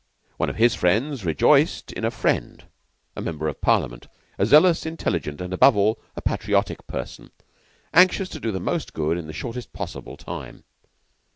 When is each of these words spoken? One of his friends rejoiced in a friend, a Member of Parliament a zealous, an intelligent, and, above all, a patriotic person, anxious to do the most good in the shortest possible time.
One 0.37 0.49
of 0.49 0.55
his 0.55 0.73
friends 0.73 1.25
rejoiced 1.25 1.91
in 1.91 2.03
a 2.03 2.09
friend, 2.09 2.63
a 3.15 3.21
Member 3.21 3.47
of 3.47 3.61
Parliament 3.61 4.07
a 4.39 4.47
zealous, 4.47 4.83
an 4.87 4.93
intelligent, 4.93 5.39
and, 5.39 5.53
above 5.53 5.77
all, 5.77 6.01
a 6.15 6.23
patriotic 6.23 6.87
person, 6.87 7.29
anxious 7.93 8.29
to 8.29 8.39
do 8.39 8.51
the 8.51 8.59
most 8.59 8.95
good 8.95 9.15
in 9.15 9.27
the 9.27 9.31
shortest 9.31 9.73
possible 9.73 10.17
time. 10.17 10.63